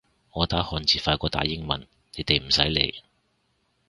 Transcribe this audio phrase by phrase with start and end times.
[0.31, 3.03] 我打漢字快過打英文，你哋唔使理